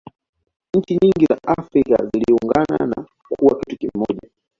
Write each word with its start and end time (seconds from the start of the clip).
nchi 0.77 0.95
nyingin 1.01 1.25
za 1.27 1.37
afrika 1.57 2.05
ziliungana 2.13 2.85
na 2.95 3.05
kuwa 3.39 3.59
kitu 3.59 3.77
kimoja 3.91 4.29